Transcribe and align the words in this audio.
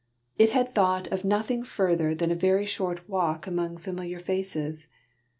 It 0.39 0.49
had 0.49 0.71
thought 0.71 1.05
of 1.09 1.23
nothing 1.23 1.61
further 1.61 2.15
than 2.15 2.31
a 2.31 2.35
very 2.35 2.65
short 2.65 3.07
walk 3.07 3.45
among 3.45 3.77
familiar 3.77 4.17
faces. 4.19 4.87